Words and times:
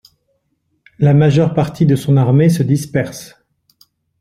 La 0.97 1.13
majeure 1.13 1.53
partie 1.53 1.85
de 1.85 1.95
son 1.95 2.17
armée 2.17 2.49
se 2.49 2.63
disperse. 2.63 3.35